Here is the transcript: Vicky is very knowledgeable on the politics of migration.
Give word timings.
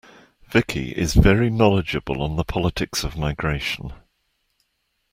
Vicky 0.47 0.93
is 0.97 1.13
very 1.13 1.51
knowledgeable 1.51 2.23
on 2.23 2.35
the 2.35 2.43
politics 2.43 3.03
of 3.03 3.15
migration. 3.15 3.93